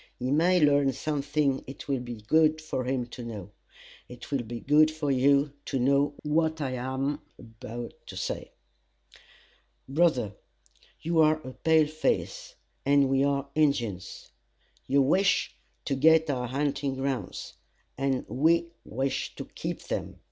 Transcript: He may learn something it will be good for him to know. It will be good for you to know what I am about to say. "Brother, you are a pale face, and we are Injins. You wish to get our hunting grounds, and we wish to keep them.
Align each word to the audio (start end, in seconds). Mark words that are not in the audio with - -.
He 0.17 0.31
may 0.31 0.59
learn 0.59 0.93
something 0.93 1.63
it 1.67 1.87
will 1.87 1.99
be 1.99 2.21
good 2.21 2.59
for 2.59 2.85
him 2.85 3.05
to 3.09 3.23
know. 3.23 3.51
It 4.09 4.31
will 4.31 4.41
be 4.41 4.59
good 4.59 4.89
for 4.89 5.11
you 5.11 5.53
to 5.65 5.77
know 5.77 6.15
what 6.23 6.59
I 6.59 6.71
am 6.71 7.19
about 7.37 7.93
to 8.07 8.17
say. 8.17 8.49
"Brother, 9.87 10.33
you 11.01 11.19
are 11.21 11.39
a 11.43 11.53
pale 11.53 11.85
face, 11.85 12.55
and 12.83 13.09
we 13.09 13.23
are 13.23 13.47
Injins. 13.53 14.31
You 14.87 15.03
wish 15.03 15.55
to 15.85 15.93
get 15.93 16.31
our 16.31 16.47
hunting 16.47 16.95
grounds, 16.95 17.53
and 17.95 18.25
we 18.27 18.71
wish 18.83 19.35
to 19.35 19.45
keep 19.45 19.83
them. 19.83 20.19